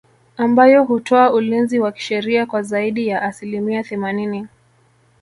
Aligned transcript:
Ambayo 0.37 0.83
hutoa 0.83 1.33
ulinzi 1.33 1.79
wa 1.79 1.91
kisheria 1.91 2.45
kwa 2.45 2.61
zaidi 2.63 3.07
ya 3.07 3.21
asilimia 3.21 3.83
themanini 3.83 4.47